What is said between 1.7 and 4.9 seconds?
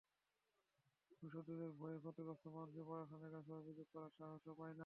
ভয়ে ক্ষতিগ্রস্ত মানুষ প্রশাসনের কাছে অভিযোগ করার সাহসও পায় না।